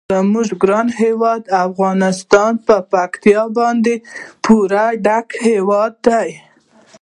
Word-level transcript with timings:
زموږ 0.13 0.49
ګران 0.63 0.87
هیواد 1.03 1.43
افغانستان 1.65 2.53
په 2.65 2.75
پکتیکا 2.91 3.45
باندې 3.57 3.95
پوره 4.43 4.85
ډک 5.05 5.27
هیواد 5.47 5.93
دی. 6.07 6.29